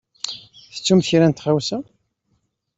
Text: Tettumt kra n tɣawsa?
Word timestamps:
Tettumt 0.73 1.07
kra 1.09 1.27
n 1.27 1.33
tɣawsa? 1.33 1.77